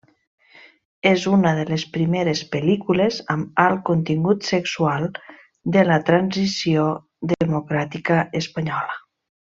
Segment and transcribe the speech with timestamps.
[1.09, 5.07] És una de les primeres pel·lícules amb alt contingut sexual
[5.77, 6.89] de la transició
[7.37, 8.99] democràtica espanyola.